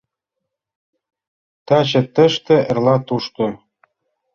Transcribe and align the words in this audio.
Таче 1.67 2.01
тыште, 2.15 2.55
эрла 2.69 2.95
тушто. 3.07 3.45